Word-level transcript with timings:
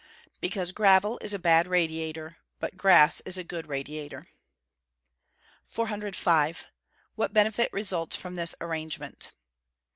_Because 0.41 0.71
gravel 0.71 1.19
is 1.21 1.31
a 1.31 1.37
bad 1.37 1.67
radiator, 1.67 2.37
but 2.59 2.75
grass 2.75 3.21
is 3.23 3.37
a 3.37 3.43
good 3.43 3.67
radiator. 3.67 4.29
405. 5.63 6.65
_What 7.15 7.33
benefit 7.33 7.71
results 7.71 8.15
from 8.15 8.33
this 8.33 8.55
arrangement? 8.59 9.29